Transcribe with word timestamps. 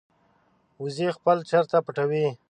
وزې 0.83 1.07
خپل 1.17 1.37
چرته 1.49 1.77
پټوي 1.85 2.25